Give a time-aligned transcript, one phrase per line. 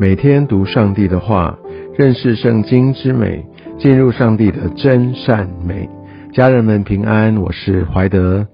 [0.00, 1.58] 每天读上帝的话，
[1.96, 3.44] 认识圣经之美，
[3.80, 5.90] 进入上帝的真善美。
[6.32, 8.46] 家人们平安，我是怀德。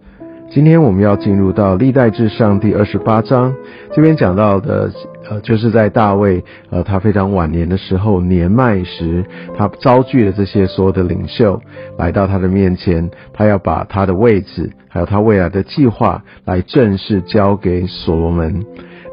[0.49, 3.55] 今天我们要进入到历代至上第二十八章，
[3.93, 4.91] 这边讲到的，
[5.29, 9.23] 呃，就是在大卫，呃，他非常晚年的时候，年迈时，
[9.55, 11.61] 他招聚了这些所有的领袖
[11.99, 18.65] 来到他的面前，他要把他的位置，还有他未来的计划，来正式交给所罗门。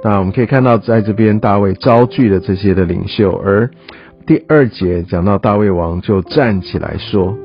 [0.03, 3.69] 那我们可以看到，在这边大卫招聚了这些的领袖，而
[4.25, 7.37] 第二节讲到大卫王就站起来说：“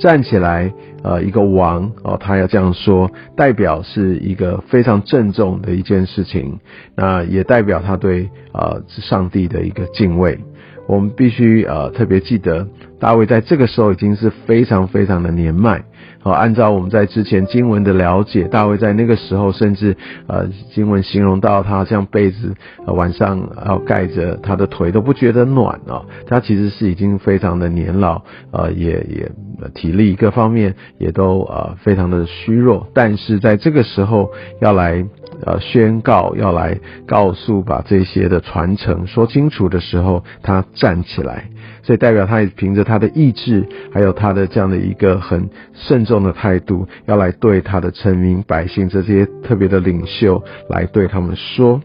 [0.00, 0.72] 站起来，
[1.02, 6.60] 呃，一个王哦，他要这样说，代表是一个非常郑重的一件事情，
[6.96, 10.38] 那也代表他对呃上帝的一个敬畏。
[10.86, 12.66] 我们必须呃特别记得，
[12.98, 15.84] 大卫在这个时候已经是非常非常的年迈。”
[16.20, 22.54] 好，按照我们在之前经文的了解，大卫在那个时候，甚至呃，经文形容到他像被子，
[22.86, 26.02] 晚上要盖着他的腿都不觉得暖啊。
[26.26, 29.30] 他其实是已经非常的年老，呃，也也
[29.74, 32.88] 体力各方面也都呃非常的虚弱。
[32.92, 35.04] 但是在这个时候要来
[35.44, 41.44] 呃宣告，要来告诉，把这些的传承说清楚的时候，他站起来。
[41.82, 51.80] 所以代表他也凭着他的意志，还有他的这样的一个很慎重的态度，要来对他的臣民百姓这些特别的领袖来对他们说。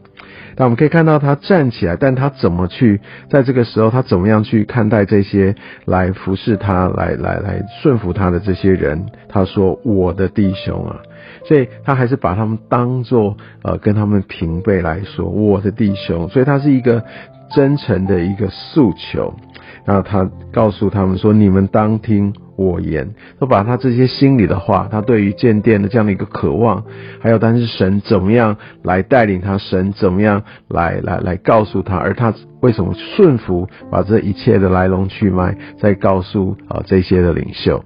[0.56, 9.08] 那我们可以看到他站起来，但他怎么去在这个时候，他怎么样去看待这些来服侍他、来来来顺服他的这些人？
[9.30, 11.02] 他说：“我的弟兄啊！”
[11.46, 16.30] 所以他还是把他们当做呃跟他们平辈来说，我的弟兄。
[16.30, 17.04] 所以他是一个
[17.54, 19.34] 真诚的一个诉求。
[19.86, 26.84] 然后他告诉他们说：“你们当听我言。”都把他这些心里的话，他对于建殿的这样的一个渴望，
[27.20, 37.84] 还有但是神怎么样来带领他，神怎么样来来来告诉他，而他为什么顺服，把这一切的来龙去脉再告诉啊这些的领袖。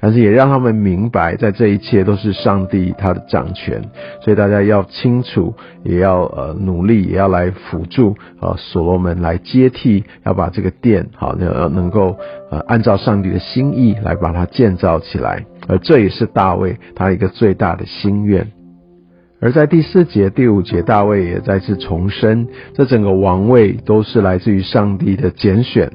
[0.00, 3.82] 但是也让他们明白，在这一切都是上帝他的掌权，
[4.22, 12.16] 所以大家要清楚，也要呃努力，也要来辅助啊所罗门来接替，要把这个殿好能能够
[12.50, 18.46] 呃按照上帝的心意来把它建造起来，而这也是大卫他一个最大的心愿。
[19.40, 25.92] 而在第四节、第五节，大卫也再次重申，这整个王位都是来自于上帝的拣选。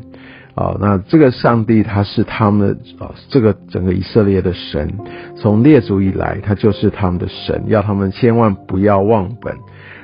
[0.55, 4.93] 啊，那这个上帝他是他们的啊，这个整个以色列的神，
[5.35, 9.55] 从列祖以来，他就是他们的神，要他们千万不要忘本。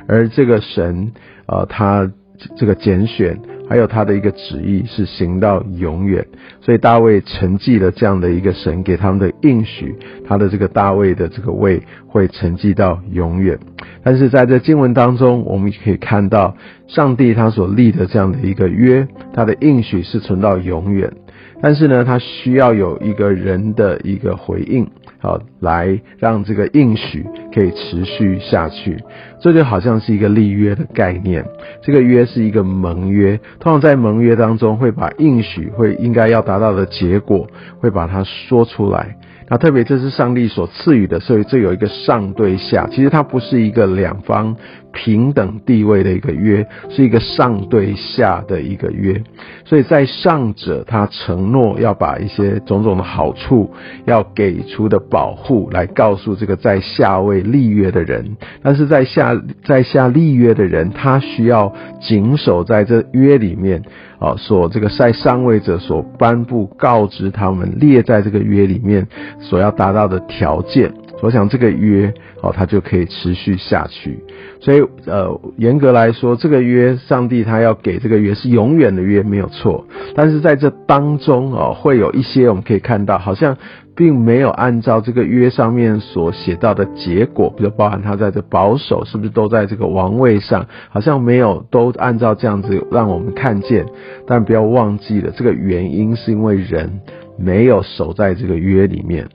[0.07, 1.11] 而这个神
[1.45, 2.11] 啊，他
[2.57, 3.39] 这个拣选。
[3.69, 6.25] 还有他的一个旨意是行到永远，
[6.59, 9.95] 所以大卫承继了这样的一个神给他们的应许，
[10.27, 13.59] 他的这个大卫的这个位会承继到永远。
[14.03, 21.13] 但是在这经文当中，我们可以看到上帝他所立的这样的一个约，他的应许是存到永远。
[21.61, 24.87] 但是呢，他需要有一个人的一个回应。
[25.21, 28.97] 好，来让这个应许可以持续下去，
[29.41, 31.45] 这就好像是一个立约的概念。
[31.81, 37.47] 这个约是一个盟约，通常在盟约当中会把应许会应该要达到的结果，
[37.79, 39.17] 会把它说出来。
[39.51, 44.55] 那特别这是上帝所赐予的，所以这有一个上对下，其实它不是一个两方
[44.91, 49.21] 平等地位的一个约，是一个上对下的一个约。
[49.65, 53.71] 所以在上者，他承诺要把一些种种的好处
[54.05, 58.23] 要给出的保护，来告诉这个在下位立约的人；
[58.63, 63.83] 但是在下在下立约的人，他需要谨守在这约里面。
[64.19, 69.07] 啊，所这个在上位者所颁布告知他们列在这个约里面
[69.39, 74.19] 所要达到的条件，我想这个约哦，它就可以持续下去。
[74.61, 79.85] 所以呃，严格来说，这个约上帝他要给这个约是永远的约，没有错。
[80.15, 83.57] 但是在这当中哦，会有一些我们可以看到，好像。
[83.95, 90.67] 并没有按照这个约上面所写到的结果，比如包含他在这保守，是不是都在这个王位上？
[90.89, 93.85] 好像没有都按照这样子让我们看见。
[94.25, 97.01] 但不要忘记了，这个原因是因为人
[97.37, 99.27] 没有守在这个约里面。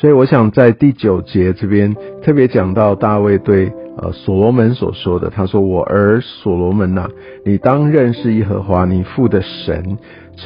[0.00, 7.06] 所以我想在第九节这边特别讲到大卫对呃所罗门所说的，他说：“我儿所罗门呐，
[7.44, 9.98] 你当认识耶和华你父的神。”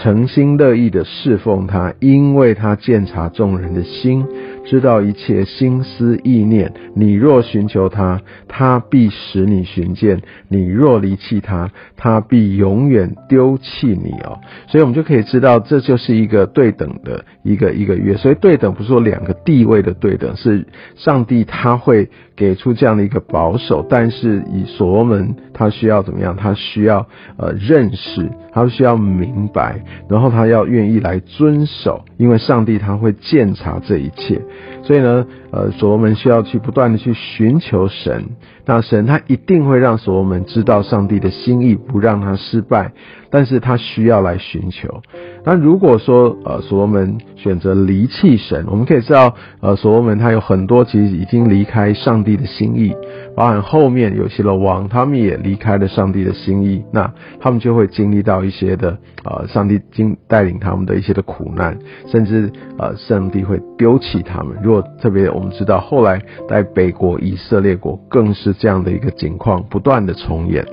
[0.02, 4.26] 诚心乐意的侍奉他，因为他鉴察众人的心，
[4.64, 6.72] 知道一切心思意念。
[6.96, 10.18] 你若寻求他，他必使你寻见；
[10.48, 14.40] 你若离弃他，他必永远丢弃你哦。
[14.68, 18.16] 所以，我们就可以知道，这就是一个对等的一个一个约。
[18.16, 20.66] 所以，对等不是说两个地位的对等，是
[20.96, 26.36] 上帝他会给出这样的一个保守，但是以所罗门他需要怎么样？
[26.36, 34.40] 他需要呃认识，他需要明白，然后他要愿意来遵守，因为上帝他会鉴察这一切。
[34.82, 38.24] 所以呢，呃，所罗门需要去不断的去寻求神，
[38.66, 42.92] 那神他一定会让所罗门知道上帝的心意，不让他失败。
[43.34, 45.02] 但是他需要来寻求。
[45.44, 52.94] 那如果说呃所罗门选择离弃神，我们可以知道呃所罗门他有很多其实已经离开上帝的心意，
[53.34, 61.76] 包含后面有些的王，他们也离开了上帝的心意，那他们就会经历到一些的呃上帝经带领他们的一些的苦难，
[62.06, 62.48] 甚至
[62.78, 64.56] 呃上帝会丢弃他们。
[64.62, 70.64] 如果特别我们知道后来在北国以色列国更是这样的一个情况不断的重演。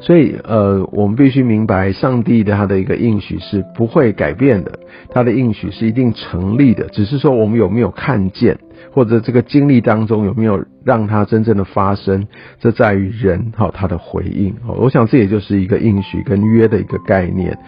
[0.00, 4.78] 所以，呃，我们必须明白，上帝的他的一个应许是不会改变的，
[5.10, 8.58] 他的应许是一定成立的，只是说我们有没有看见，
[8.92, 12.26] 或者这个经历当中有没有让他真正的发生，
[12.58, 14.54] 这在于人哈他的回应。
[14.66, 17.58] 我想这也就是一个应许跟约的一个概念。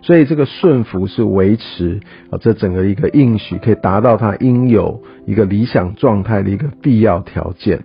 [0.00, 2.00] 所以这个顺服是维持
[2.30, 7.84] 啊这整个一个应许可以达到他应有一个理想状态的一个必要条件。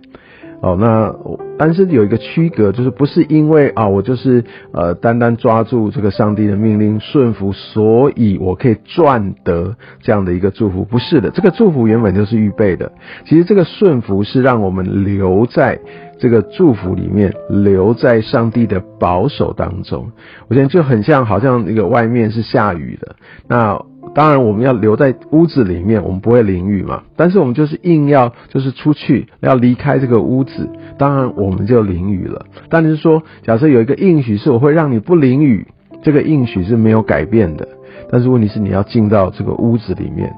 [0.60, 1.14] 哦，那
[1.56, 12.90] 但是有一个区隔，就是不是因为啊，我就是呃单单抓住这个上帝的命令顺服，所以我可以赚得这样的一个祝福，不是的，这个祝福原本就是预备的。
[13.24, 15.78] 其实这个顺服是让我们留在
[16.18, 20.10] 这个祝福里面，留在上帝的保守当中。
[20.48, 23.14] 我觉得就很像，好像那个外面是下雨的，
[23.48, 23.80] 那。
[24.14, 27.02] 当然，我们要留在屋子里面，我们不会淋雨嘛。
[27.16, 30.68] 但是我们就是硬要，就是出去要离开这个屋子，
[30.98, 32.46] 当然我们就淋雨了。
[32.68, 35.66] 但是说，假设有一个应许是我会让你不淋雨，
[36.02, 37.68] 这个应许是没有改变的。
[38.10, 40.32] 但是问题是你要进到这个屋子里面，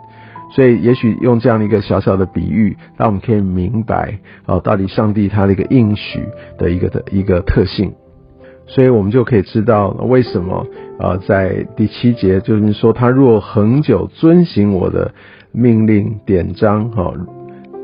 [0.55, 6.23] 所以也许用这样的一个小小的比喻，让我们可以明白哦，到底上帝他的一个应许
[6.59, 7.93] 的一个的一个特性。
[8.73, 10.65] 所以我们就可以知道为什么，
[11.01, 15.13] 呃，在第七节就是说，他若恒久遵行我的
[15.51, 17.13] 命令典章，哈，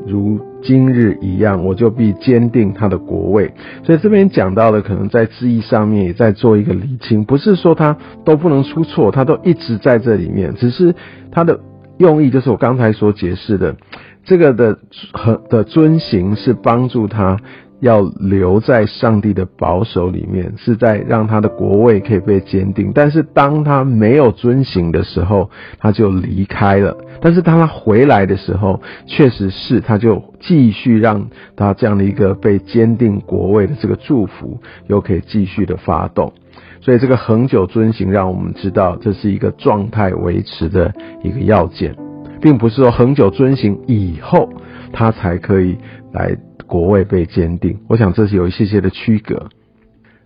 [0.07, 3.51] 如今日一样，我就必坚定他的国位。
[3.83, 10.95] 所以这边讲到的，可能在字义上面也在做一个厘清，不是说他都不能出错，他都一直在这里面，只是
[11.33, 11.59] 他的
[11.97, 13.75] 用意就是我刚才所解释的，
[14.23, 14.77] 这个的
[15.11, 17.37] 和的遵行是帮助他。
[17.79, 22.91] 要留在上帝的保守里面，是在让他的国位可以被坚定。
[22.93, 26.97] 但是当他没有遵行的时候，他就离开了。
[27.21, 36.33] 但是当他回来的时候，确实是他就继续让他这样的一个被坚定国位的这个祝福，又可以继续的发动。
[36.81, 40.91] 所以这个恒久遵行，让我们知道这是一个状态维持的
[41.23, 41.95] 一个要件，
[42.41, 44.49] 并不是说恒久遵行以后，
[44.91, 45.77] 他才可以
[46.11, 46.35] 来。
[46.67, 49.47] 国位被坚定，我想这是有一些些的区隔。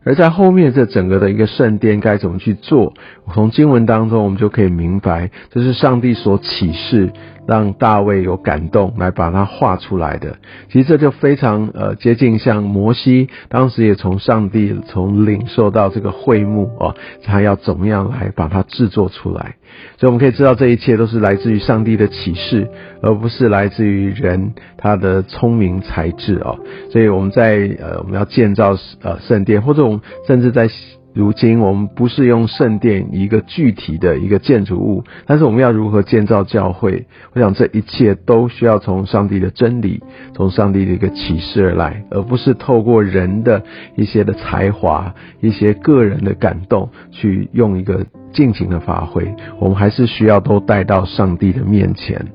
[0.04, 2.94] 而在后面这整个的一个圣殿该怎么去做？
[3.32, 7.14] 从经文当中我们就可以明白，这是上帝所启示，
[7.48, 10.38] 让大卫有感动来把它画出来的。
[10.70, 19.56] 其实这就非常呃接近像摩西当时也从上帝从领受到这个会幕哦，他要怎么样来把它制作出来。
[19.98, 22.70] 所以我们可以知道，这一切都是来自于上帝的启示，
[23.02, 26.60] 而不是来自于人他的聪明才智哦。
[26.92, 30.68] 所以我们在呃我们要建造呃圣殿，或者我们甚至在
[31.14, 37.06] 如今我们不是用圣殿一个具体的一个建筑物，但是我们要如何建造教会？
[37.34, 40.02] 我想这一切都需要从上帝的真理，
[40.34, 43.64] 从上帝的一个启示而来，而不是透过人的
[43.96, 48.06] 一些的才华、一些个人的感动去用一个。
[48.32, 52.28] 尽情的发挥，我们还是需要都带到上帝的面前。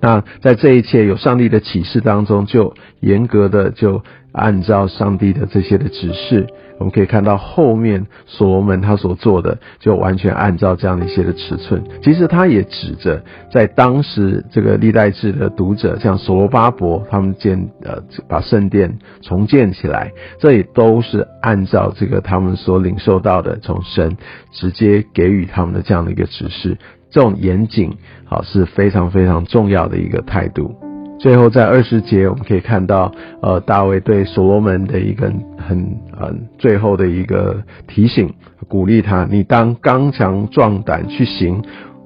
[0.00, 4.02] 那在这一切有上帝的启示当中，就严格的就
[4.32, 6.46] 按照上帝的这些的指示。
[6.78, 11.82] 我们可以看到后面所罗门他所做的，就完全按照这样的一些的尺寸。
[12.04, 24.16] 其实他也指着在当时这个历代志的读者，像所罗巴伯他们建呃把圣殿重建起来，这也都是按照这个他们所领受到的从神
[24.52, 26.78] 直接给予他们的这样的一个指示。
[27.10, 27.92] 这种严谨
[28.24, 30.74] 好是非常非常重要的一个态度。
[31.20, 33.10] 最后，在二十节，我们可以看到，
[33.42, 38.32] 呃，大卫对所罗门的一个很嗯最后的一个提醒，
[38.68, 41.60] 鼓励他：你当刚强壮胆去行，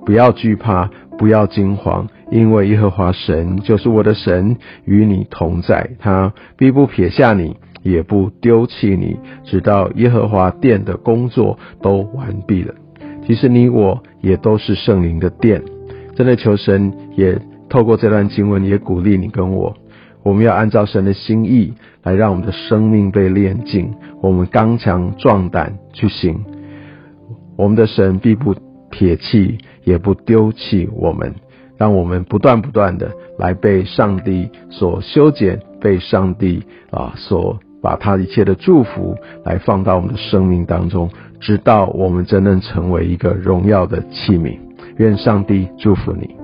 [0.06, 4.56] 不要惧怕，不要惊慌，因为耶和华神就是我的神，
[4.87, 12.73] 与你同在，他必不撇下你，也不丢弃你，直到耶和华殿的工作都完毕了。
[13.26, 15.62] 其实你我也都是圣灵的殿，
[16.14, 19.75] 真的求神也透过这段经文也鼓励你跟我，
[20.23, 26.45] 我们要按照神的心意来让我们的生命被炼净，我们刚强壮胆去行，
[27.57, 28.55] 我们的神必不
[28.91, 31.35] 撇弃，也不丢弃我们，
[31.79, 41.11] 让我们不断不断的来被上帝所修剪，被上帝啊所把他一切的祝福来放到我们的生命当中。
[41.41, 44.57] 直到我们真正成为一个荣耀的器皿，
[44.99, 46.42] 愿上帝祝福你。